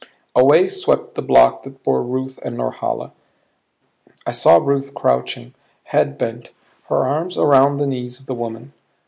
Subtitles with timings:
[0.35, 3.11] Away swept the block that bore Ruth and Norhala;
[4.25, 6.49] I saw Ruth crouching, head bent,
[6.87, 8.73] her arms around the knees of the woman.